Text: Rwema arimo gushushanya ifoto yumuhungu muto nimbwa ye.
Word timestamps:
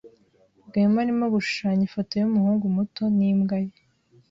Rwema 0.67 0.97
arimo 1.03 1.25
gushushanya 1.33 1.83
ifoto 1.85 2.11
yumuhungu 2.15 2.65
muto 2.75 3.03
nimbwa 3.17 3.55
ye. 3.65 3.73